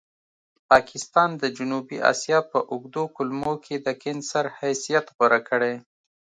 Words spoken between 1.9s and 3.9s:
اسیا په اوږدو کولمو کې د